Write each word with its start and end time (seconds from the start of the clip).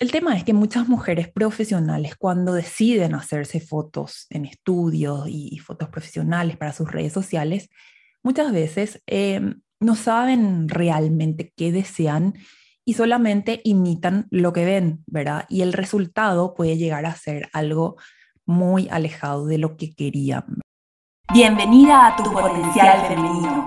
el 0.00 0.12
tema 0.12 0.36
es 0.36 0.44
que 0.44 0.52
muchas 0.52 0.88
mujeres 0.88 1.28
profesionales 1.28 2.14
cuando 2.16 2.52
deciden 2.52 3.14
hacerse 3.14 3.60
fotos 3.60 4.26
en 4.30 4.44
estudios 4.44 5.26
y, 5.28 5.58
fotos 5.58 5.88
profesionales 5.88 6.56
para 6.56 6.72
sus 6.72 6.90
redes 6.90 7.12
sociales, 7.12 7.68
muchas 8.22 8.52
veces 8.52 9.02
em, 9.06 9.60
no 9.80 9.96
saben 9.96 10.68
realmente 10.68 11.52
qué 11.56 11.72
desean 11.72 12.34
y 12.84 12.94
solamente 12.94 13.60
imitan 13.64 14.26
lo 14.30 14.52
que 14.52 14.64
ven, 14.64 15.04
¿verdad? 15.06 15.44
Y 15.48 15.62
el 15.62 15.72
resultado 15.72 16.54
puede 16.54 16.76
llegar 16.76 17.04
a 17.04 17.14
ser 17.14 17.48
algo 17.52 17.96
muy 18.46 18.88
alejado 18.90 19.46
de 19.46 19.58
lo 19.58 19.76
que 19.76 19.94
querían. 19.94 20.62
Bienvenida 21.32 22.06
a 22.06 22.16
tu 22.16 22.32
potencial 22.32 23.06
femenino. 23.06 23.66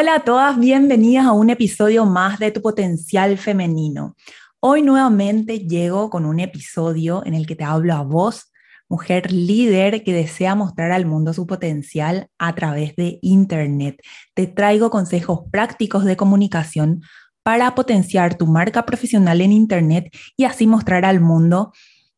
Hola 0.00 0.14
a 0.14 0.20
todas, 0.20 0.58
bienvenidas 0.58 1.26
a 1.26 1.32
un 1.32 1.50
episodio 1.50 2.06
más 2.06 2.38
de 2.38 2.50
Tu 2.50 2.62
Potencial 2.62 3.36
Femenino. 3.36 4.16
Hoy 4.58 4.80
nuevamente 4.80 5.58
llego 5.58 6.08
con 6.08 6.24
un 6.24 6.40
episodio 6.40 7.22
en 7.26 7.34
el 7.34 7.46
que 7.46 7.54
te 7.54 7.64
hablo 7.64 7.92
a 7.92 8.02
vos, 8.02 8.50
mujer 8.88 9.30
líder 9.30 10.02
que 10.02 10.14
desea 10.14 10.54
mostrar 10.54 10.90
al 10.90 11.04
mundo 11.04 11.34
su 11.34 11.46
potencial 11.46 12.28
a 12.38 12.54
través 12.54 12.96
de 12.96 13.18
Internet. 13.20 14.00
Te 14.32 14.46
traigo 14.46 14.88
consejos 14.88 15.40
prácticos 15.52 16.06
de 16.06 16.16
comunicación 16.16 17.02
para 17.42 17.74
potenciar 17.74 18.38
tu 18.38 18.46
marca 18.46 18.86
profesional 18.86 19.42
en 19.42 19.52
Internet 19.52 20.16
y 20.34 20.44
así 20.44 20.66
mostrar 20.66 21.04
al 21.04 21.20
mundo 21.20 21.74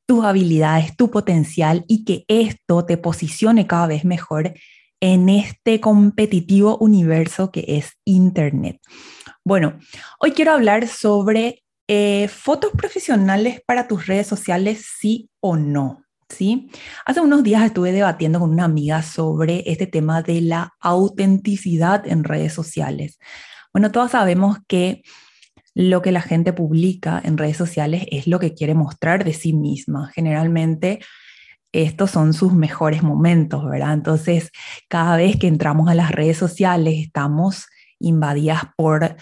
tus 0.07 0.25
habilidades, 0.25 0.97
tu 0.97 1.11
potencial 1.11 1.85
y 1.89 2.05
que 2.05 2.25
esto 2.29 2.85
te 2.85 2.97
posicione 2.97 3.67
cada 3.67 3.89
vez 3.89 4.05
mejor 4.05 4.55
en 5.03 5.29
este 5.29 5.81
competitivo 5.81 6.79
universo 6.79 7.51
que 7.51 7.65
es 7.67 7.99
Internet. 8.05 8.81
Bueno, 9.45 9.81
hoy 10.21 10.31
quiero 10.31 10.53
hablar 10.53 10.87
sobre 10.87 11.65
eh, 11.89 12.29
fotos 12.29 12.71
profesionales 12.71 13.61
para 13.67 13.89
tus 13.89 14.07
redes 14.07 14.29
sociales, 14.29 14.87
sí 14.99 15.29
o 15.41 15.57
no. 15.57 16.05
¿Sí? 16.29 16.71
Hace 17.05 17.21
unos 17.21 17.43
días 17.43 17.63
estuve 17.63 17.93
debatiendo 17.93 18.41
con 18.41 18.51
una 18.51 18.65
amiga 18.65 19.03
sobre 19.03 19.65
este 19.67 19.87
tema 19.87 20.23
de 20.23 20.41
la 20.41 20.73
autenticidad 20.81 22.07
en 22.07 22.25
redes 22.25 22.55
sociales. 22.55 23.19
Bueno, 23.71 23.91
todos 23.91 24.13
sabemos 24.13 24.57
que 24.67 25.03
lo 25.75 26.01
que 26.01 26.13
la 26.13 26.23
gente 26.23 26.55
publica 26.55 27.21
en 27.23 27.37
redes 27.37 27.59
sociales 27.59 28.07
es 28.11 28.27
lo 28.29 28.39
que 28.39 28.55
quiere 28.55 28.75
mostrar 28.75 29.25
de 29.25 29.35
sí 29.35 29.53
misma. 29.53 30.11
Generalmente 30.15 31.01
estos 31.73 32.11
son 32.11 32.35
sus 32.35 32.53
mejores 32.53 33.03
momentos, 33.03 33.65
¿verdad? 33.65 33.95
Entonces, 33.95 34.51
cada 34.89 35.17
vez 35.17 35.37
que 35.39 35.49
entramos 35.49 35.89
a 35.89 35.95
las 35.95 36.11
redes 36.11 36.37
sociales, 36.37 36.95
estamos 36.99 37.67
invadidas 37.99 38.63
por, 38.77 39.17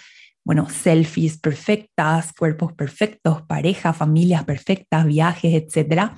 bueno, 0.45 0.69
selfies 0.69 1.39
perfectas, 1.39 2.33
cuerpos 2.33 2.73
perfectos, 2.73 3.43
parejas, 3.43 3.97
familias 3.97 4.45
perfectas, 4.45 5.07
viajes, 5.07 5.55
etc. 5.55 6.11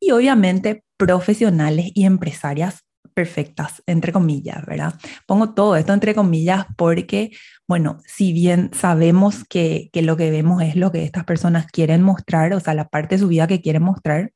Y 0.00 0.12
obviamente 0.12 0.84
profesionales 0.96 1.90
y 1.94 2.04
empresarias 2.04 2.84
perfectas, 3.12 3.82
entre 3.86 4.12
comillas, 4.12 4.64
¿verdad? 4.66 4.94
Pongo 5.26 5.54
todo 5.54 5.76
esto 5.76 5.92
entre 5.92 6.14
comillas 6.14 6.66
porque, 6.76 7.30
bueno, 7.68 7.98
si 8.06 8.32
bien 8.32 8.70
sabemos 8.74 9.44
que, 9.48 9.88
que 9.92 10.02
lo 10.02 10.16
que 10.16 10.30
vemos 10.30 10.62
es 10.62 10.76
lo 10.76 10.90
que 10.90 11.04
estas 11.04 11.24
personas 11.24 11.66
quieren 11.66 12.02
mostrar, 12.02 12.52
o 12.54 12.60
sea, 12.60 12.74
la 12.74 12.88
parte 12.88 13.14
de 13.14 13.20
su 13.20 13.28
vida 13.28 13.46
que 13.46 13.60
quieren 13.60 13.82
mostrar, 13.82 14.32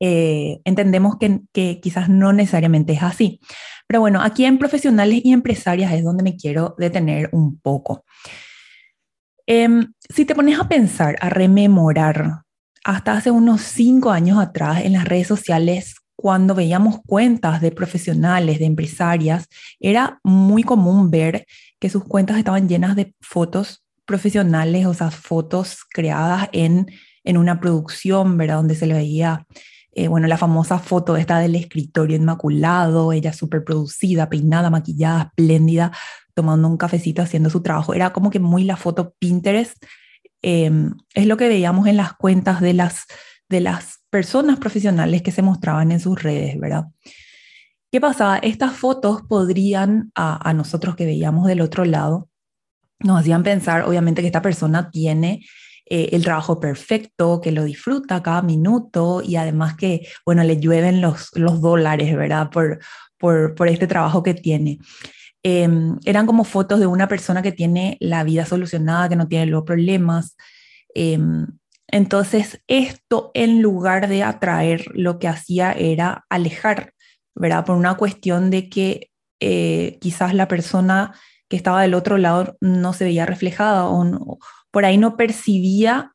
eh, 0.00 0.60
entendemos 0.64 1.16
que, 1.18 1.80
quizás 1.80 2.08
no 2.08 2.32
necesariamente 2.32 2.92
es 2.92 3.02
así. 3.02 3.40
Pero 3.86 4.00
bueno, 4.00 4.22
aquí 4.22 4.44
en 4.44 4.58
profesionales 4.58 5.20
y 5.24 5.32
empresarias 5.32 5.92
es 5.92 6.04
donde 6.04 6.22
me 6.22 6.36
quiero 6.36 6.74
detener 6.78 7.28
un 7.32 7.58
poco. 7.58 8.04
Em, 9.46 9.92
si 10.08 10.24
te 10.24 10.34
pones 10.34 10.58
a 10.58 10.68
pensar, 10.68 11.16
a 11.20 11.28
rememorar, 11.28 12.42
hasta 12.84 13.12
hace 13.12 13.30
unos 13.30 13.62
cinco 13.62 14.10
años 14.10 14.38
atrás 14.38 14.84
en 14.84 14.92
las 14.94 15.04
redes 15.04 15.26
sociales, 15.26 15.96
cuando 16.16 16.54
veíamos 16.54 17.00
cuentas 17.06 17.60
de 17.60 17.70
profesionales, 17.70 18.58
de 18.58 18.66
empresarias, 18.66 19.46
era 19.80 20.20
muy 20.22 20.62
común 20.62 21.10
ver 21.10 21.46
que 21.80 21.90
sus 21.90 22.04
cuentas 22.04 22.38
estaban 22.38 22.68
llenas 22.68 22.96
de 22.96 23.14
fotos 23.20 23.84
profesionales, 24.04 24.86
o 24.86 24.94
sea, 24.94 25.10
fotos 25.10 25.78
creadas 25.90 26.48
en, 26.52 26.86
en 27.24 27.36
una 27.36 27.60
producción, 27.60 28.36
¿verdad? 28.36 28.56
Donde 28.56 28.74
se 28.74 28.86
le 28.86 28.94
veía 28.94 29.46
eh, 29.94 30.08
bueno, 30.08 30.26
la 30.26 30.36
famosa 30.36 30.78
foto 30.78 31.16
esta 31.16 31.38
del 31.38 31.54
escritorio 31.54 32.16
inmaculado, 32.16 33.12
ella 33.12 33.32
súper 33.32 33.64
producida, 33.64 34.28
peinada, 34.28 34.68
maquillada, 34.68 35.24
espléndida, 35.24 35.92
tomando 36.34 36.68
un 36.68 36.76
cafecito, 36.76 37.22
haciendo 37.22 37.48
su 37.48 37.62
trabajo. 37.62 37.94
Era 37.94 38.12
como 38.12 38.30
que 38.30 38.40
muy 38.40 38.64
la 38.64 38.76
foto 38.76 39.14
Pinterest. 39.18 39.76
Em, 40.42 40.94
es 41.14 41.26
lo 41.26 41.36
que 41.36 41.48
veíamos 41.48 41.86
en 41.86 41.96
las 41.96 42.14
cuentas 42.14 42.60
de 42.60 42.74
las, 42.74 43.04
de 43.48 43.60
las 43.60 44.00
personas 44.10 44.58
profesionales 44.58 45.22
que 45.22 45.32
se 45.32 45.42
mostraban 45.42 45.92
en 45.92 46.00
sus 46.00 46.20
redes, 46.20 46.58
¿verdad? 46.58 46.86
¿Qué 47.92 48.00
pasaba? 48.00 48.38
Estas 48.38 48.72
fotos 48.72 49.22
podrían, 49.28 50.10
a, 50.16 50.48
a 50.48 50.52
nosotros 50.54 50.96
que 50.96 51.06
veíamos 51.06 51.46
del 51.46 51.60
otro 51.60 51.84
lado, 51.84 52.28
nos 52.98 53.20
hacían 53.20 53.44
pensar, 53.44 53.82
obviamente, 53.82 54.22
que 54.22 54.28
esta 54.28 54.42
persona 54.42 54.90
tiene 54.90 55.44
eh, 55.86 56.10
el 56.12 56.24
trabajo 56.24 56.60
perfecto, 56.60 57.40
que 57.40 57.52
lo 57.52 57.64
disfruta 57.64 58.22
cada 58.22 58.42
minuto 58.42 59.22
y 59.22 59.36
además 59.36 59.76
que, 59.76 60.06
bueno, 60.24 60.42
le 60.44 60.58
llueven 60.58 61.00
los, 61.00 61.30
los 61.34 61.60
dólares, 61.60 62.16
¿verdad? 62.16 62.50
Por, 62.50 62.78
por, 63.18 63.54
por 63.54 63.68
este 63.68 63.86
trabajo 63.86 64.22
que 64.22 64.34
tiene. 64.34 64.78
Em, 65.42 65.98
eran 66.06 66.26
como 66.26 66.44
fotos 66.44 66.80
de 66.80 66.86
una 66.86 67.06
persona 67.06 67.42
que 67.42 67.52
tiene 67.52 67.98
la 68.00 68.24
vida 68.24 68.46
solucionada, 68.46 69.10
que 69.10 69.16
no 69.16 69.28
tiene 69.28 69.46
los 69.46 69.64
problemas. 69.64 70.36
Em, 70.94 71.46
entonces, 71.88 72.62
esto 72.66 73.30
en 73.34 73.60
lugar 73.60 74.08
de 74.08 74.22
atraer, 74.22 74.86
lo 74.94 75.18
que 75.18 75.28
hacía 75.28 75.72
era 75.72 76.24
alejar, 76.30 76.94
¿verdad? 77.34 77.66
Por 77.66 77.76
una 77.76 77.96
cuestión 77.96 78.50
de 78.50 78.70
que 78.70 79.10
eh, 79.40 79.98
quizás 80.00 80.32
la 80.32 80.48
persona 80.48 81.14
que 81.48 81.56
estaba 81.56 81.82
del 81.82 81.94
otro 81.94 82.18
lado 82.18 82.56
no 82.60 82.92
se 82.92 83.04
veía 83.04 83.26
reflejada 83.26 83.86
o, 83.86 84.38
por 84.70 84.84
ahí 84.84 84.98
no 84.98 85.16
percibía, 85.16 86.12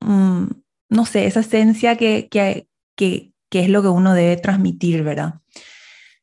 mm, 0.00 0.44
no 0.90 1.06
sé, 1.06 1.26
esa 1.26 1.40
esencia 1.40 1.96
que, 1.96 2.28
que, 2.30 2.68
que, 2.96 3.32
es 3.50 3.68
lo 3.68 3.82
que 3.82 3.88
uno 3.88 4.14
debe 4.14 4.36
transmitir, 4.36 5.02
¿verdad? 5.02 5.34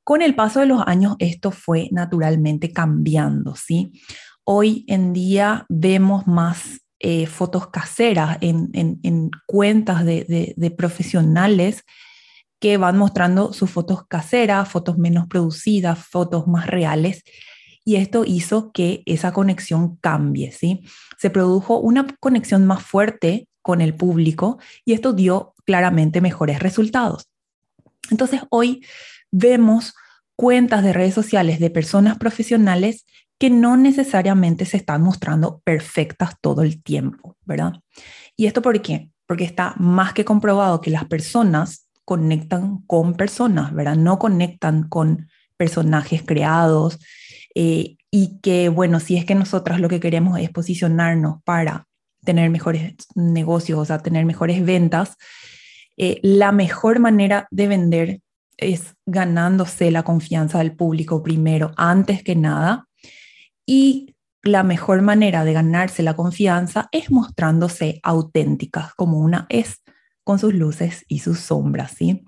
Con 0.03 0.21
el 0.21 0.35
paso 0.35 0.59
de 0.59 0.67
los 0.67 0.81
años 0.85 1.15
esto 1.19 1.51
fue 1.51 1.89
naturalmente 1.91 2.71
cambiando, 2.71 3.55
¿sí? 3.55 3.91
Hoy 4.43 4.85
en 4.87 5.13
día 5.13 5.65
vemos 5.69 6.27
más 6.27 6.81
eh, 6.99 7.25
fotos 7.27 7.67
caseras 7.67 8.37
en, 8.41 8.69
en, 8.73 8.99
en 9.03 9.29
cuentas 9.45 10.05
de, 10.05 10.73
profesionales 10.77 11.83
que 12.59 12.77
van 12.77 12.97
mostrando 12.97 13.53
sus 13.53 13.69
fotos 13.69 14.07
caseras, 14.07 14.69
fotos 14.69 14.97
menos 14.97 15.27
producidas, 15.27 15.99
fotos 15.99 16.47
más 16.47 16.67
reales 16.67 17.23
y 17.85 17.95
esto 17.95 18.23
hizo 18.25 18.71
que 18.71 19.03
esa 19.05 19.31
conexión 19.31 19.97
cambie, 19.97 20.51
¿sí? 20.51 20.81
Se 21.17 21.29
produjo 21.29 21.79
una 21.79 22.07
conexión 22.19 22.65
más 22.65 22.83
fuerte 22.83 23.47
con 23.61 23.79
el 23.79 23.95
público 23.95 24.57
y 24.83 24.93
esto 24.93 25.13
dio 25.13 25.53
claramente 25.65 26.19
mejores 26.19 26.59
resultados. 26.59 27.29
Entonces 28.09 28.41
hoy 28.49 28.83
vemos 29.31 29.93
cuentas 30.35 30.83
de 30.83 30.93
redes 30.93 31.13
sociales 31.13 31.59
de 31.59 31.69
personas 31.69 32.17
profesionales 32.17 33.05
que 33.37 33.49
no 33.49 33.77
necesariamente 33.77 34.65
se 34.65 34.77
están 34.77 35.01
mostrando 35.01 35.61
perfectas 35.63 36.35
todo 36.41 36.63
el 36.63 36.81
tiempo, 36.81 37.37
¿verdad? 37.43 37.73
¿Y 38.35 38.47
esto 38.47 38.61
por 38.61 38.81
qué? 38.81 39.09
Porque 39.27 39.43
está 39.43 39.75
más 39.77 40.13
que 40.13 40.25
comprobado 40.25 40.81
que 40.81 40.89
las 40.89 41.05
personas 41.05 41.87
conectan 42.03 42.79
con 42.87 43.13
personas, 43.13 43.73
¿verdad? 43.73 43.95
No 43.95 44.19
conectan 44.19 44.87
con 44.87 45.27
personajes 45.57 46.23
creados, 46.23 46.99
eh, 47.55 47.97
y 48.11 48.39
que, 48.41 48.69
bueno, 48.69 48.99
si 48.99 49.17
es 49.17 49.25
que 49.25 49.35
nosotras 49.35 49.79
lo 49.79 49.89
que 49.89 49.99
queremos 49.99 50.39
es 50.39 50.49
posicionarnos 50.49 51.41
para 51.43 51.87
tener 52.23 52.49
mejores 52.49 52.95
negocios, 53.15 53.79
o 53.79 53.85
sea, 53.85 53.99
tener 53.99 54.25
mejores 54.25 54.63
ventas, 54.63 55.15
eh, 55.97 56.19
la 56.21 56.51
mejor 56.51 56.99
manera 56.99 57.47
de 57.51 57.67
vender 57.67 58.19
es 58.57 58.95
ganándose 59.05 59.91
la 59.91 60.03
confianza 60.03 60.59
del 60.59 60.75
público 60.75 61.23
primero, 61.23 61.71
antes 61.77 62.23
que 62.23 62.35
nada, 62.35 62.87
y 63.65 64.15
la 64.43 64.63
mejor 64.63 65.01
manera 65.01 65.43
de 65.43 65.53
ganarse 65.53 66.03
la 66.03 66.15
confianza 66.15 66.87
es 66.91 67.11
mostrándose 67.11 67.99
auténticas, 68.03 68.93
como 68.95 69.19
una 69.19 69.47
es, 69.49 69.81
con 70.23 70.39
sus 70.39 70.53
luces 70.53 71.03
y 71.07 71.19
sus 71.19 71.39
sombras, 71.39 71.93
¿sí? 71.97 72.23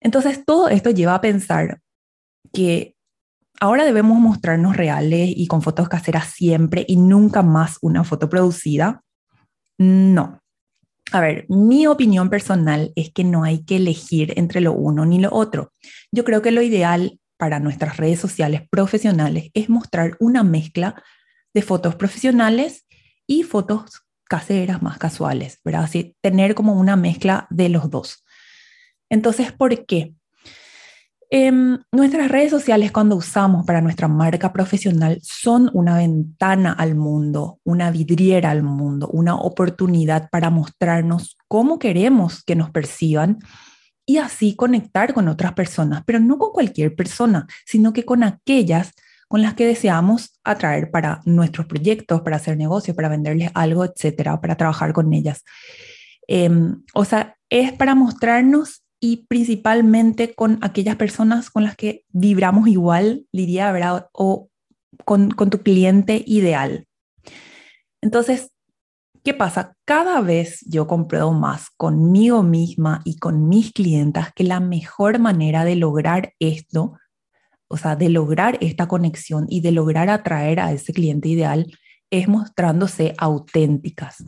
Entonces, 0.00 0.44
todo 0.44 0.68
esto 0.68 0.90
lleva 0.90 1.14
a 1.14 1.20
pensar 1.20 1.80
que 2.52 2.94
ahora 3.60 3.84
debemos 3.84 4.18
mostrarnos 4.18 4.76
reales 4.76 5.30
y 5.34 5.46
con 5.46 5.62
fotos 5.62 5.88
caseras 5.88 6.28
siempre 6.28 6.84
y 6.86 6.96
nunca 6.96 7.42
más 7.42 7.78
una 7.82 8.04
foto 8.04 8.28
producida. 8.28 9.02
No. 9.78 10.40
A 11.10 11.20
ver, 11.20 11.46
mi 11.48 11.86
opinión 11.86 12.28
personal 12.28 12.92
es 12.94 13.10
que 13.10 13.24
no 13.24 13.44
hay 13.44 13.64
que 13.64 13.76
elegir 13.76 14.34
entre 14.36 14.60
lo 14.60 14.72
uno 14.72 15.06
ni 15.06 15.18
lo 15.18 15.32
otro. 15.32 15.72
Yo 16.12 16.24
creo 16.24 16.42
que 16.42 16.50
lo 16.50 16.60
ideal 16.60 17.18
para 17.38 17.60
nuestras 17.60 17.96
redes 17.96 18.20
sociales 18.20 18.62
profesionales 18.70 19.50
es 19.54 19.70
mostrar 19.70 20.16
una 20.20 20.42
mezcla 20.42 21.02
de 21.54 21.62
fotos 21.62 21.94
profesionales 21.94 22.86
y 23.26 23.44
fotos 23.44 24.02
caseras 24.24 24.82
más 24.82 24.98
casuales, 24.98 25.60
¿verdad? 25.64 25.84
Así, 25.84 26.14
tener 26.20 26.54
como 26.54 26.74
una 26.74 26.96
mezcla 26.96 27.46
de 27.48 27.70
los 27.70 27.88
dos. 27.88 28.24
Entonces, 29.08 29.52
¿por 29.52 29.86
qué? 29.86 30.14
Em, 31.30 31.78
nuestras 31.92 32.30
redes 32.30 32.50
sociales 32.50 32.90
cuando 32.90 33.14
usamos 33.16 33.66
para 33.66 33.82
nuestra 33.82 34.08
marca 34.08 34.50
profesional 34.50 35.18
son 35.22 35.70
una 35.74 35.98
ventana 35.98 36.72
al 36.72 36.94
mundo, 36.94 37.60
una 37.64 37.90
vidriera 37.90 38.50
al 38.50 38.62
mundo, 38.62 39.08
una 39.12 39.36
oportunidad 39.36 40.30
para 40.30 40.48
mostrarnos 40.48 41.36
cómo 41.46 41.78
queremos 41.78 42.42
que 42.42 42.56
nos 42.56 42.70
perciban 42.70 43.40
y 44.06 44.16
así 44.16 44.56
conectar 44.56 45.12
con 45.12 45.28
otras 45.28 45.52
personas, 45.52 46.02
pero 46.06 46.18
no 46.18 46.38
con 46.38 46.50
cualquier 46.50 46.96
persona, 46.96 47.46
sino 47.66 47.92
que 47.92 48.06
con 48.06 48.22
aquellas 48.22 48.92
con 49.28 49.42
las 49.42 49.52
que 49.52 49.66
deseamos 49.66 50.40
atraer 50.42 50.90
para 50.90 51.20
nuestros 51.26 51.66
proyectos, 51.66 52.22
para 52.22 52.36
hacer 52.36 52.56
negocios, 52.56 52.96
para 52.96 53.10
venderles 53.10 53.50
algo, 53.52 53.84
etcétera, 53.84 54.40
para 54.40 54.56
trabajar 54.56 54.94
con 54.94 55.12
ellas. 55.12 55.44
Em, 56.26 56.82
o 56.94 57.04
sea, 57.04 57.36
es 57.50 57.72
para 57.72 57.94
mostrarnos 57.94 58.82
y 59.00 59.26
principalmente 59.28 60.34
con 60.34 60.58
aquellas 60.62 60.96
personas 60.96 61.50
con 61.50 61.62
las 61.62 61.76
que 61.76 62.04
vibramos 62.08 62.68
igual, 62.68 63.26
diría, 63.32 63.70
¿verdad? 63.72 64.08
O 64.12 64.48
con, 65.04 65.30
tu 65.30 65.62
cliente 65.62 66.22
ideal. 66.26 66.86
Entonces, 68.00 68.50
¿qué 69.24 69.34
pasa? 69.34 69.74
Cada 69.84 70.20
vez 70.20 70.64
yo 70.66 70.86
compruebo 70.86 71.32
más 71.32 71.70
conmigo 71.76 72.42
misma 72.42 73.00
y 73.04 73.18
con 73.18 73.48
mis 73.48 73.72
clientas 73.72 74.32
que 74.34 74.44
la 74.44 74.60
mejor 74.60 75.18
manera 75.18 75.64
de 75.64 75.76
lograr 75.76 76.32
esto, 76.40 76.94
o 77.68 77.76
sea, 77.76 77.96
de 77.96 78.08
lograr 78.08 78.58
esta 78.60 78.88
conexión 78.88 79.46
y 79.48 79.60
de 79.60 79.72
lograr 79.72 80.10
atraer 80.10 80.60
a 80.60 80.72
ese 80.72 80.92
cliente 80.92 81.28
ideal 81.28 81.72
es 82.10 82.26
mostrándose 82.26 83.14
auténticas, 83.18 84.24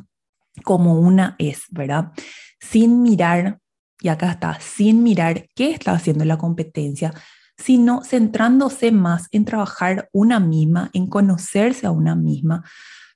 como 0.65 1.01
una 1.01 1.35
es, 1.39 1.63
¿verdad? 1.71 2.13
Sin 2.61 3.03
mirar 3.03 3.60
y 4.01 4.09
acá 4.09 4.33
está, 4.33 4.59
sin 4.61 5.03
mirar 5.03 5.47
qué 5.55 5.71
está 5.71 5.93
haciendo 5.93 6.25
la 6.25 6.39
competencia, 6.39 7.13
sino 7.57 8.03
centrándose 8.03 8.91
más 8.91 9.29
en 9.33 9.45
trabajar 9.45 10.09
una 10.13 10.41
misma, 10.41 10.91
en 10.95 11.07
conocerse 11.07 11.87
a 11.87 11.91
una 11.91 12.15
misma, 12.15 12.65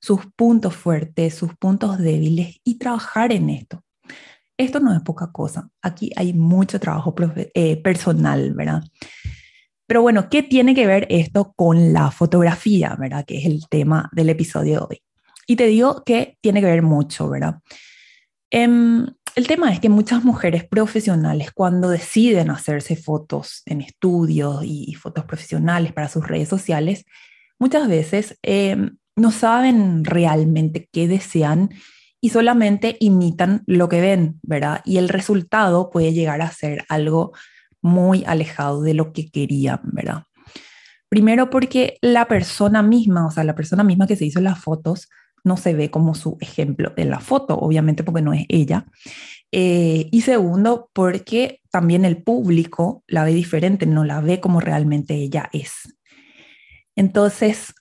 sus 0.00 0.20
puntos 0.36 0.76
fuertes, 0.76 1.34
sus 1.34 1.54
puntos 1.56 1.98
débiles 1.98 2.60
y 2.62 2.76
trabajar 2.76 3.32
en 3.32 3.48
esto. 3.48 3.82
Esto 4.56 4.78
no 4.78 4.94
es 4.94 5.00
poca 5.00 5.32
cosa. 5.32 5.68
Aquí 5.82 6.12
hay 6.14 6.34
mucho 6.34 6.78
trabajo 6.78 7.14
eh, 7.54 7.76
personal, 7.78 8.52
¿verdad? 8.54 8.82
Pero 9.86 10.02
bueno, 10.02 10.28
¿qué 10.28 10.42
tiene 10.42 10.74
que 10.74 10.86
ver 10.86 11.06
esto 11.10 11.52
con 11.56 11.92
la 11.92 12.10
fotografía, 12.10 12.96
¿verdad? 12.98 13.24
Que 13.24 13.38
es 13.38 13.46
el 13.46 13.66
tema 13.68 14.08
del 14.12 14.28
episodio 14.28 14.72
de 14.72 14.78
hoy. 14.78 15.02
Y 15.46 15.56
te 15.56 15.66
digo 15.66 16.04
que 16.04 16.38
tiene 16.40 16.60
que 16.60 16.66
ver 16.66 16.82
mucho, 16.82 17.28
¿verdad? 17.28 17.60
Em, 18.50 19.06
el 19.36 19.46
tema 19.46 19.72
es 19.72 19.80
que 19.80 19.88
muchas 19.88 20.24
mujeres 20.24 20.64
profesionales 20.64 21.50
cuando 21.52 21.88
deciden 21.88 22.50
hacerse 22.50 22.96
fotos 22.96 23.62
en 23.66 23.80
estudios 23.80 24.62
y, 24.64 24.94
fotos 24.94 25.24
profesionales 25.24 25.92
para 25.92 26.08
sus 26.08 26.26
redes 26.26 26.48
sociales, 26.48 27.04
muchas 27.58 27.88
veces 27.88 28.38
em, 28.42 28.96
no 29.16 29.32
saben 29.32 30.04
realmente 30.04 30.88
qué 30.92 31.08
desean 31.08 31.70
y 32.20 32.30
solamente 32.30 32.96
imitan 33.00 33.62
lo 33.66 33.88
que 33.88 34.00
ven, 34.00 34.38
¿verdad? 34.42 34.80
Y 34.84 34.98
el 34.98 35.08
resultado 35.08 35.90
puede 35.90 36.12
llegar 36.12 36.40
a 36.40 36.50
ser 36.50 36.84
algo 36.88 37.32
muy 37.82 38.24
alejado 38.26 38.82
de 38.82 38.94
lo 38.94 39.12
que 39.12 39.30
querían, 39.30 39.80
¿verdad? 39.84 40.24
Primero 41.08 41.50
porque 41.50 41.98
la 42.00 42.26
persona 42.26 42.82
misma, 42.82 43.26
o 43.26 43.30
sea, 43.30 43.44
la 43.44 43.54
persona 43.54 43.84
misma 43.84 44.06
que 44.06 44.16
se 44.16 44.24
hizo 44.24 44.40
las 44.40 44.58
fotos, 44.58 45.08
no 45.44 45.56
se 45.56 45.74
ve 45.74 45.90
como 45.90 46.14
su 46.14 46.36
ejemplo 46.40 46.92
en 46.96 47.10
la 47.10 47.20
foto, 47.20 47.56
obviamente 47.56 48.02
porque 48.02 48.22
no 48.22 48.32
es 48.32 48.46
ella. 48.48 48.86
Eh, 49.52 50.08
y 50.10 50.22
segundo, 50.22 50.90
porque 50.92 51.60
también 51.70 52.04
el 52.04 52.22
público 52.22 53.04
la 53.06 53.24
ve 53.24 53.32
diferente, 53.34 53.86
no 53.86 54.04
la 54.04 54.20
ve 54.20 54.40
como 54.40 54.60
realmente 54.60 55.14
ella 55.14 55.48
es. 55.52 55.94
Entonces, 56.96 57.74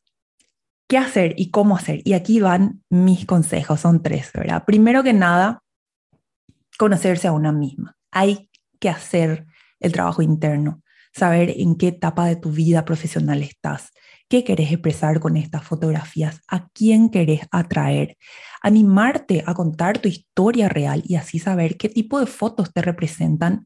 ¿qué 0.88 0.98
hacer 0.98 1.34
y 1.38 1.50
cómo 1.50 1.76
hacer? 1.76 2.02
Y 2.04 2.14
aquí 2.14 2.40
van 2.40 2.84
mis 2.90 3.26
consejos, 3.26 3.80
son 3.80 4.04
tres, 4.04 4.32
¿verdad? 4.34 4.66
Primero 4.66 5.02
que 5.02 5.14
nada, 5.14 5.64
conocerse 6.78 7.28
a 7.28 7.32
una 7.32 7.52
misma. 7.52 7.96
Hay 8.12 8.50
que 8.80 8.90
hacer 8.90 9.46
el 9.80 9.92
trabajo 9.92 10.22
interno, 10.22 10.84
saber 11.14 11.54
en 11.58 11.76
qué 11.76 11.90
etapa 11.90 12.26
de 12.26 12.36
tu 12.36 12.52
vida 12.52 12.86
profesional 12.86 13.42
estás, 13.42 13.92
qué 14.28 14.44
querés 14.44 14.72
expresar 14.72 15.20
con 15.20 15.38
estas 15.38 15.64
fotografías, 15.64 16.42
a 16.48 16.68
quién 16.70 17.10
querés 17.10 17.42
atraer, 17.52 18.18
animarte 18.62 19.44
a 19.46 19.54
contar 19.54 20.00
tu 20.00 20.08
historia 20.08 20.70
real 20.70 21.04
y 21.06 21.16
así 21.16 21.40
saber 21.40 21.78
qué 21.78 21.90
tipo 21.90 22.20
de 22.20 22.26
fotos 22.26 22.72
te 22.74 22.82
representan 22.82 23.66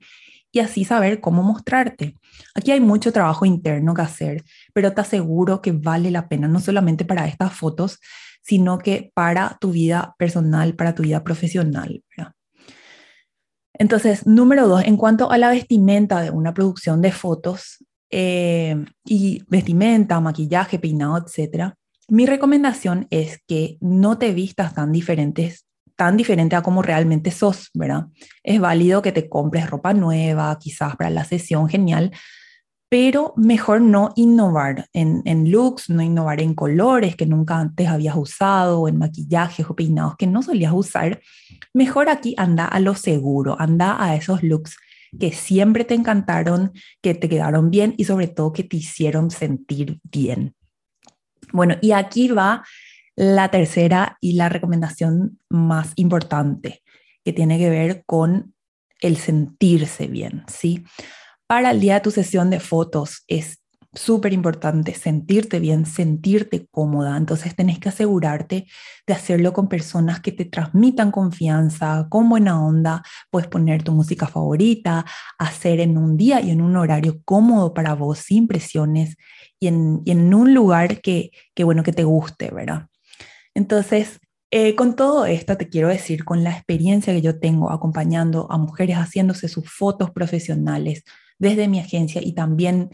y 0.52 0.60
así 0.60 0.86
saber 0.86 1.20
cómo 1.20 1.44
mostrarte. 1.44 2.16
Aquí 2.56 2.72
hay 2.72 2.80
mucho 2.80 3.12
trabajo 3.12 3.46
interno 3.46 3.94
que 3.94 4.02
hacer, 4.02 4.44
pero 4.74 4.94
te 4.94 5.02
aseguro 5.02 5.62
que 5.62 5.72
vale 5.72 6.12
la 6.12 6.28
pena, 6.28 6.48
no 6.48 6.60
solamente 6.60 7.06
para 7.06 7.28
estas 7.28 7.54
fotos, 7.54 8.00
sino 8.42 8.78
que 8.78 9.12
para 9.14 9.58
tu 9.60 9.72
vida 9.72 10.16
personal, 10.18 10.76
para 10.76 10.96
tu 10.96 11.04
vida 11.04 11.24
profesional. 11.24 12.02
Entonces, 13.74 14.26
número 14.26 14.68
dos, 14.68 14.84
en 14.84 14.98
cuanto 14.98 15.30
a 15.30 15.38
la 15.38 15.50
vestimenta 15.50 16.22
de 16.22 16.32
una 16.32 16.54
producción 16.54 17.02
de 17.02 17.12
fotos, 17.12 17.86
eh, 18.10 18.86
y 19.06 19.44
vestimenta, 19.48 20.20
maquillaje, 20.20 20.80
peinado, 20.80 21.18
etcétera, 21.18 21.76
mi 22.10 22.26
recomendación 22.26 23.08
es 23.10 23.40
que 23.48 23.78
no 23.82 24.18
te 24.18 24.34
vistas 24.34 24.74
tan 24.74 24.92
diferentes 24.92 25.68
tan 25.98 26.16
diferente 26.16 26.56
a 26.56 26.62
como 26.62 26.84
realmente 26.84 27.32
sos, 27.32 27.72
¿verdad? 27.74 28.06
Es 28.44 28.62
válido 28.62 29.02
que 29.02 29.12
te 29.12 29.28
compres 29.28 29.68
ropa 29.68 29.94
nueva, 29.94 30.58
quizás 30.60 30.96
para 30.96 31.10
la 31.10 31.26
sesión, 31.26 31.68
genial, 31.68 32.12
pero 32.88 33.34
mejor 33.36 33.82
no 33.82 34.14
innovar 34.16 34.88
en, 34.94 35.24
en, 35.26 35.52
looks, 35.52 35.90
no 35.90 36.02
innovar 36.02 36.40
en 36.40 36.54
colores 36.54 37.16
que 37.16 37.26
nunca 37.26 37.58
antes 37.58 37.88
habías 37.90 38.16
usado, 38.16 38.88
en 38.88 38.98
maquillajes 38.98 39.70
o 39.70 39.76
peinados 39.76 40.16
que 40.18 40.28
no 40.28 40.42
solías 40.44 40.72
usar. 40.72 41.20
Mejor 41.74 42.10
aquí 42.10 42.36
anda 42.38 42.66
a 42.66 42.80
lo 42.80 42.94
seguro, 42.94 43.58
anda 43.60 44.02
a 44.02 44.16
esos 44.16 44.44
looks 44.44 44.78
que 45.20 45.32
siempre 45.32 45.84
te 45.86 45.94
encantaron, 45.94 46.72
que 47.02 47.14
te 47.14 47.30
quedaron 47.30 47.72
bien 47.72 47.94
y 47.98 48.06
sobre 48.06 48.28
todo 48.28 48.54
que 48.54 48.64
te 48.64 48.78
hicieron 48.78 49.32
sentir 49.32 50.00
bien. 50.04 50.56
Bueno, 51.52 51.76
y 51.82 51.92
aquí 51.92 52.28
va 52.30 52.64
la 53.16 53.50
tercera 53.50 54.18
y 54.22 54.34
la 54.34 54.50
recomendación 54.50 55.40
más 55.50 55.94
importante, 55.96 56.84
que 57.24 57.34
tiene 57.34 57.58
que 57.58 57.70
ver 57.70 58.04
con 58.06 58.54
el 59.02 59.18
sentirse 59.18 60.08
bien, 60.08 60.44
¿sí? 60.48 60.84
Para 61.48 61.72
el 61.72 61.80
día 61.80 61.96
de 61.96 62.02
tu 62.02 62.12
sesión 62.12 62.50
de 62.50 62.60
fotos 62.60 63.24
es 63.28 63.60
súper 63.98 64.34
importante 64.34 64.94
sentirte 64.94 65.60
bien, 65.60 65.86
sentirte 65.86 66.68
cómoda. 66.68 67.18
Entonces 67.18 67.56
tenés 67.56 67.80
que 67.80 67.90
asegurarte 67.90 68.68
de 69.06 69.14
hacerlo 69.14 69.54
con 69.54 69.68
personas 69.68 70.22
que 70.22 70.32
te 70.32 70.46
transmitan 70.46 71.12
confianza, 71.12 72.08
con 72.10 72.30
buena 72.30 72.64
onda. 72.64 73.04
Puedes 73.30 73.50
poner 73.50 73.84
tu 73.84 73.92
música 73.92 74.28
favorita, 74.28 75.06
hacer 75.38 75.80
en 75.80 75.98
un 75.98 76.18
día 76.18 76.42
y 76.42 76.52
en 76.52 76.62
un 76.62 76.76
horario 76.78 77.22
cómodo 77.26 77.74
para 77.74 77.94
vos, 77.96 78.20
sin 78.20 78.48
presiones 78.48 79.18
y 79.60 79.68
en, 79.68 80.34
un 80.34 80.54
lugar 80.54 81.02
que, 81.02 81.32
bueno, 81.64 81.84
que 81.84 81.94
te 81.94 82.04
guste, 82.04 82.52
¿verdad? 82.52 82.88
Entonces, 83.56 84.20
eh, 84.52 84.76
con 84.76 84.96
todo 84.96 85.26
esto 85.26 85.58
te 85.58 85.68
quiero 85.68 85.90
decir, 85.90 86.24
con 86.24 86.44
la 86.44 86.52
experiencia 86.52 87.14
que 87.14 87.22
yo 87.22 87.40
tengo 87.40 87.72
acompañando 87.72 88.48
a 88.52 88.58
mujeres 88.58 88.98
haciéndose 88.98 89.48
sus 89.48 89.70
fotos 89.70 90.12
profesionales 90.12 91.04
desde 91.40 91.68
mi 91.68 91.80
agencia 91.80 92.22
y 92.24 92.34
también 92.34 92.92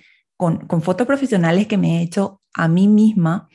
con, 0.68 0.82
fotos 0.82 1.08
profesionales 1.08 1.68
que 1.68 1.78
me 1.78 1.98
he 2.00 2.02
hecho 2.02 2.42
a 2.54 2.68
mí 2.68 2.88
misma, 2.88 3.48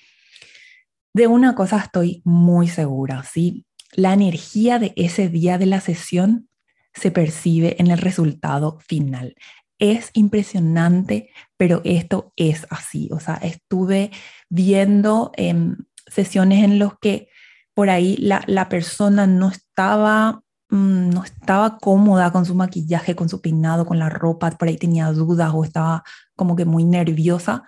de 1.14 1.26
una 1.26 1.54
cosa 1.54 1.78
estoy 1.78 2.23
muy 2.25 2.68
segura, 2.68 3.23
¿sí? 3.25 3.66
La 3.92 4.12
energía 4.12 4.78
de 4.78 4.92
ese 4.97 5.28
día 5.28 5.59
de 5.59 5.66
la 5.66 5.80
sesión 5.80 6.49
se 6.95 7.11
percibe 7.11 7.76
en 7.78 7.90
el 7.90 7.99
resultado 7.99 8.78
final. 8.87 9.35
es 9.80 10.11
impresionante, 10.12 11.30
pero 11.57 11.83
esto 11.85 12.33
es 12.35 12.66
así. 12.68 13.09
O 13.12 13.21
sea, 13.21 13.37
estuve 13.37 14.11
viendo 14.50 15.30
em, 15.37 15.76
sesiones 16.09 16.64
en 16.64 16.80
las 16.80 16.95
que 17.00 17.28
por 17.75 17.88
ahí 17.88 18.16
la, 18.16 18.42
la 18.49 18.68
persona 18.68 19.28
no 19.28 19.50
estaba 19.50 20.42
mm, 20.71 21.11
no 21.11 21.25
estaba 21.25 21.79
cómoda 21.79 22.33
con 22.33 22.45
su 22.45 22.55
maquillaje, 22.55 23.17
con 23.17 23.29
su 23.29 23.41
peinado, 23.41 23.87
con 23.87 23.99
la 23.99 24.09
ropa, 24.09 24.51
por 24.53 24.69
ahí 24.69 24.77
tenía 24.77 25.11
dudas 25.13 25.53
o 25.55 25.65
estaba 25.65 26.05
como 26.37 26.57
que 26.57 26.65
muy 26.65 26.85
nerviosa. 26.85 27.65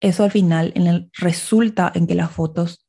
Eso 0.00 0.24
al 0.24 0.30
final 0.30 0.72
resulta 1.18 1.90
en 1.94 2.06
que 2.06 2.14
las 2.14 2.30
fotos 2.30 2.86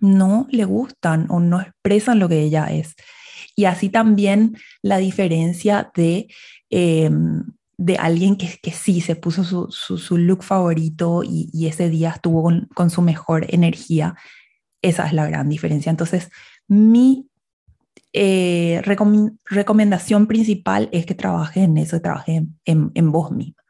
no 0.00 0.46
le 0.50 0.64
gustan 0.64 1.26
o 1.30 1.40
no 1.40 1.60
expresan 1.60 2.18
lo 2.18 2.28
que 2.28 2.40
ella 2.42 2.66
es. 2.66 2.94
Y 3.54 3.66
así 3.66 3.88
también 3.88 4.56
la 4.82 4.98
diferencia 4.98 5.90
de, 5.94 6.28
em, 6.70 7.44
de 7.78 7.96
alguien 7.96 8.36
que, 8.36 8.48
sí 8.72 9.00
se 9.00 9.16
puso 9.16 9.70
su, 9.70 10.18
look 10.18 10.42
favorito 10.42 11.22
y, 11.24 11.50
y, 11.52 11.66
ese 11.66 11.88
día 11.90 12.10
estuvo 12.10 12.42
con, 12.42 12.68
con 12.74 12.90
su 12.90 13.02
mejor 13.02 13.46
energía. 13.48 14.16
Esa 14.82 15.06
es 15.06 15.12
la 15.12 15.26
gran 15.28 15.48
diferencia. 15.48 15.90
Entonces, 15.90 16.30
mi 16.68 17.28
eh, 18.12 18.82
recomendación 18.84 20.26
principal 20.26 20.88
es 20.92 21.06
que 21.06 21.14
trabajes 21.14 21.64
en 21.64 21.78
eso, 21.78 22.00
trabajes 22.00 22.42
en, 22.64 22.90
en, 22.94 23.12
vos 23.12 23.30
misma. 23.30 23.62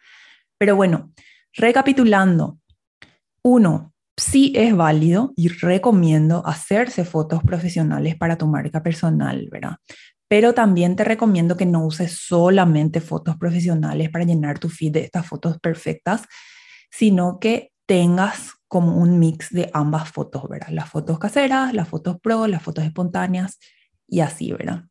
Pero 0.59 0.75
bueno, 0.75 1.13
recapitulando, 1.53 2.59
uno, 3.45 3.93
sí 4.17 4.53
es 4.57 4.77
válido 4.77 5.33
y 5.37 5.49
recomiendo 5.49 6.45
hacerse 6.47 7.05
fotos 7.05 7.43
profesionales 7.45 8.17
para 8.17 8.37
tu 8.37 8.47
marca 8.47 8.83
personal, 8.83 9.49
¿verdad? 9.51 9.77
Pero 10.29 10.55
también 10.55 10.97
te 10.97 11.05
recomiendo 11.05 11.57
que 11.57 11.67
no 11.67 11.85
uses 11.85 12.19
solamente 12.19 13.01
fotos 13.01 13.37
profesionales 13.37 14.11
para 14.11 14.25
llenar 14.25 14.59
tu 14.59 14.69
feed 14.69 14.93
de 14.93 15.01
estas 15.01 15.27
fotos 15.27 15.59
perfectas, 15.61 16.23
sino 16.91 17.39
que 17.39 17.73
tengas 17.87 18.55
como 18.67 18.97
un 18.97 19.19
mix 19.19 19.51
de 19.51 19.71
ambas 19.73 20.11
fotos, 20.11 20.49
¿verdad? 20.49 20.69
Las 20.71 20.89
fotos 20.89 21.19
caseras, 21.19 21.75
las 21.75 21.89
fotos 21.89 22.19
pro, 22.21 22.47
las 22.47 22.63
fotos 22.63 22.85
espontáneas 22.85 23.59
y 24.13 24.21
así, 24.21 24.53
¿verdad? 24.53 24.85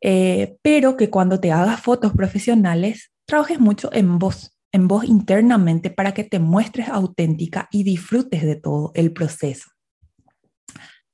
Eh, 0.00 0.56
pero 0.62 0.96
que 0.96 1.10
cuando 1.10 1.38
te 1.38 1.52
hagas 1.52 1.82
fotos 1.82 2.14
profesionales, 2.14 3.12
trabajes 3.26 3.60
mucho 3.60 3.90
en 3.92 4.18
vos, 4.18 4.58
en 4.72 4.88
vos 4.88 5.04
internamente 5.04 5.90
para 5.90 6.14
que 6.14 6.24
te 6.24 6.38
muestres 6.38 6.88
auténtica 6.88 7.68
y 7.70 7.82
disfrutes 7.82 8.42
de 8.42 8.56
todo 8.56 8.90
el 8.94 9.12
proceso. 9.12 9.68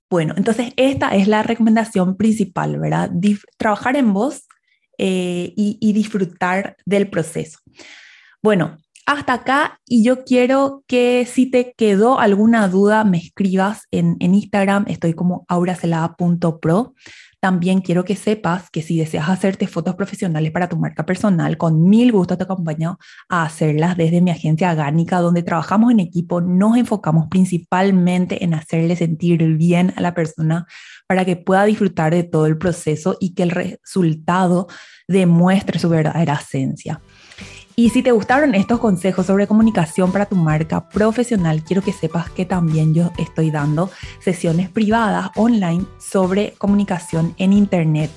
Bueno, 0.09 0.35
entonces 0.37 0.73
esta 0.77 1.17
es 1.17 1.27
la 1.27 1.43
recomendación 1.43 2.17
principal, 2.17 2.79
¿verdad? 2.79 3.11
trabajar 3.59 3.97
en 3.97 4.13
vos 4.13 4.47
eh, 4.97 5.53
y, 5.57 5.79
y 5.81 5.93
disfrutar 5.93 6.77
del 6.87 7.11
proceso. 7.11 7.59
Bueno, 8.41 8.77
hasta 9.07 9.35
acá 9.35 9.81
y 9.87 10.03
yo 10.03 10.25
quiero 10.25 10.83
que 10.89 11.27
si 11.31 11.49
te 11.49 11.73
quedó 11.77 12.19
alguna 12.19 12.69
duda 12.69 13.05
me 13.05 13.19
escribas 13.19 13.87
en, 13.93 14.17
Instagram, 14.21 14.85
estoy 14.89 15.15
como 15.15 15.47
auracelada.pro. 15.49 16.95
También 17.39 17.81
quiero 17.81 18.05
que 18.05 18.17
sepas 18.17 18.69
que 18.71 18.83
si 18.83 18.99
deseas 18.99 19.29
hacerte 19.29 19.69
fotos 19.69 19.95
profesionales 19.95 20.51
para 20.51 20.69
tu 20.69 20.77
marca 20.77 21.07
personal, 21.07 21.57
con 21.57 21.85
mil 21.85 22.11
gusto 22.11 22.37
te 22.37 22.43
acompaño 22.43 22.99
a 23.29 23.45
hacerlas 23.45 23.97
desde 23.97 24.21
mi 24.21 24.33
agencia 24.33 24.75
Gánica, 24.75 25.21
donde 25.21 25.45
trabajamos 25.45 25.93
en 25.93 26.01
equipo, 26.01 26.41
nos 26.41 26.77
enfocamos 26.77 27.29
principalmente 27.29 28.43
en 28.43 28.55
hacerle 28.55 28.97
sentir 28.97 29.45
bien 29.57 29.93
a 29.97 30.01
la 30.01 30.15
persona 30.15 30.67
para 31.07 31.25
que 31.25 31.37
pueda 31.37 31.65
disfrutar 31.65 32.13
de 32.13 32.25
todo 32.25 32.47
el 32.47 32.59
proceso 32.59 33.17
y 33.21 33.35
que 33.35 33.45
el 33.45 33.51
resultado 33.51 34.67
demuestre 35.07 35.79
su 35.79 35.89
verdadera 35.89 36.35
esencia. 36.35 37.01
Y 37.79 37.91
si 37.91 38.03
te 38.03 38.11
gustaron 38.11 38.55
estos 38.55 38.81
consejos 38.81 39.27
sobre 39.27 39.47
comunicación 39.47 40.11
para 40.11 40.25
tu 40.25 40.35
marca 40.35 40.89
profesional, 40.89 41.63
quiero 41.63 41.83
que 41.83 41.93
sepas 41.93 42.31
que 42.31 42.47
también 42.47 42.95
yo 42.95 43.13
estoy 43.19 43.51
dando 43.51 43.91
sesiones 44.19 44.71
privadas 44.71 45.29
online 45.37 45.85
sobre 45.99 46.53
comunicación 46.53 47.35
en 47.37 47.53
Internet 47.53 48.11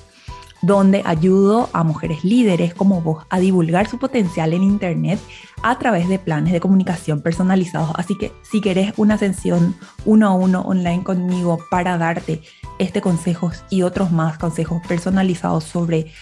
donde 0.62 1.02
ayudo 1.04 1.68
a 1.72 1.84
mujeres 1.84 2.24
líderes 2.24 2.74
como 2.74 3.00
vos 3.00 3.24
a 3.30 3.38
divulgar 3.38 3.86
su 3.86 3.98
potencial 3.98 4.52
en 4.52 4.62
Internet 4.62 5.18
a 5.62 5.78
través 5.78 6.08
de 6.08 6.18
planes 6.18 6.52
de 6.52 6.60
comunicación 6.60 7.20
personalizados. 7.22 7.92
Así 7.94 8.16
que 8.16 8.32
si 8.42 8.60
querés 8.60 8.92
una 8.96 9.18
sesión 9.18 9.74
uno 10.04 10.28
a 10.28 10.32
uno 10.32 10.62
online 10.62 11.02
conmigo 11.02 11.58
para 11.70 11.98
darte 11.98 12.42
este 12.78 13.00
consejo 13.00 13.50
y 13.68 13.82
otros 13.82 14.10
más 14.10 14.38
consejos 14.38 14.82
personalizados 14.86 15.64
sobre 15.64 16.12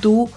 tu 0.00 0.28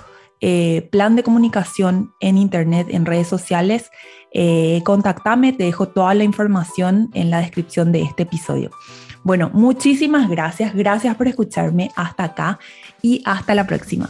eh, 0.41 0.89
plan 0.91 1.15
de 1.15 1.23
comunicación 1.23 2.13
en 2.19 2.37
Internet, 2.37 2.87
en 2.89 3.05
redes 3.05 3.27
sociales, 3.27 3.91
eh, 4.33 4.81
contactame, 4.83 5.53
te 5.53 5.65
dejo 5.65 5.87
toda 5.87 6.13
la 6.13 6.23
información 6.23 7.09
en 7.13 7.29
la 7.29 7.39
descripción 7.39 7.91
de 7.91 8.01
este 8.01 8.23
episodio. 8.23 8.71
Bueno, 9.23 9.51
muchísimas 9.53 10.29
gracias, 10.29 10.73
gracias 10.73 11.15
por 11.15 11.27
escucharme 11.27 11.91
hasta 11.95 12.23
acá 12.23 12.59
y 13.01 13.21
hasta 13.25 13.53
la 13.53 13.67
próxima. 13.67 14.09